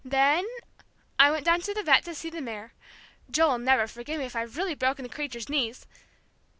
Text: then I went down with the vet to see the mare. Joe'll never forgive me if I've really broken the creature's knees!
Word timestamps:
then 0.03 0.43
I 1.19 1.29
went 1.29 1.45
down 1.45 1.57
with 1.59 1.75
the 1.77 1.83
vet 1.83 2.03
to 2.05 2.15
see 2.15 2.31
the 2.31 2.41
mare. 2.41 2.73
Joe'll 3.29 3.59
never 3.59 3.85
forgive 3.85 4.17
me 4.17 4.25
if 4.25 4.35
I've 4.35 4.57
really 4.57 4.73
broken 4.73 5.03
the 5.03 5.09
creature's 5.09 5.47
knees! 5.47 5.85